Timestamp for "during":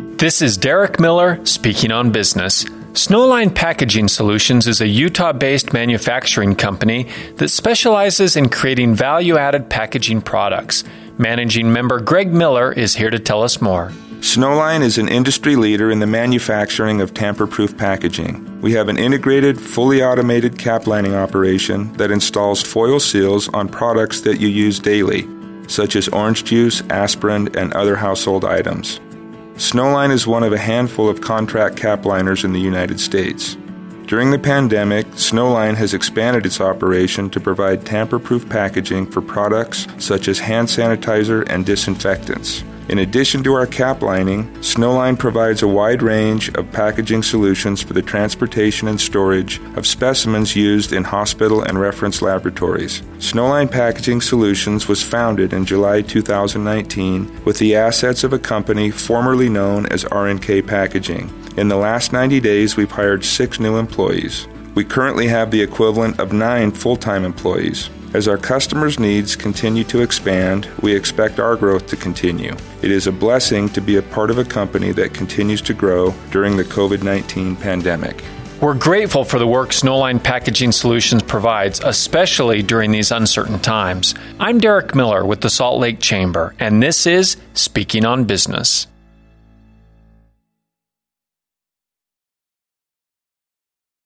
34.06-34.30, 76.30-76.56, 82.62-82.92